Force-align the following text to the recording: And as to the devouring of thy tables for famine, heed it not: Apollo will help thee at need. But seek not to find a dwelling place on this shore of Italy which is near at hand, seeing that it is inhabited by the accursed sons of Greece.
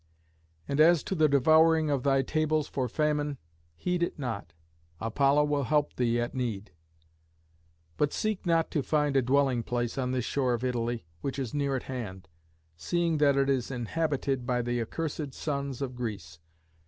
And 0.67 0.79
as 0.79 1.03
to 1.03 1.13
the 1.13 1.29
devouring 1.29 1.91
of 1.91 2.01
thy 2.01 2.23
tables 2.23 2.67
for 2.67 2.87
famine, 2.89 3.37
heed 3.75 4.01
it 4.01 4.17
not: 4.17 4.51
Apollo 4.99 5.43
will 5.43 5.65
help 5.65 5.93
thee 5.95 6.19
at 6.19 6.33
need. 6.33 6.71
But 7.97 8.11
seek 8.11 8.43
not 8.43 8.71
to 8.71 8.81
find 8.81 9.15
a 9.15 9.21
dwelling 9.21 9.61
place 9.61 9.99
on 9.99 10.09
this 10.09 10.25
shore 10.25 10.55
of 10.55 10.63
Italy 10.63 11.05
which 11.21 11.37
is 11.37 11.53
near 11.53 11.75
at 11.75 11.83
hand, 11.83 12.29
seeing 12.75 13.19
that 13.19 13.37
it 13.37 13.47
is 13.47 13.69
inhabited 13.69 14.47
by 14.47 14.63
the 14.63 14.81
accursed 14.81 15.35
sons 15.35 15.83
of 15.83 15.93
Greece. 15.93 16.39